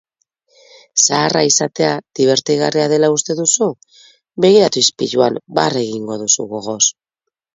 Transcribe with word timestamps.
Zaharra 1.01 1.41
izatea 1.49 1.89
dibertigarria 2.19 2.87
dela 2.95 3.11
uste 3.17 3.35
duzu? 3.41 3.67
Begiratu 4.45 4.83
ispiluan, 4.85 5.39
barre 5.59 5.87
egingo 5.91 6.17
duzu 6.25 6.49
gogoz. 6.55 6.83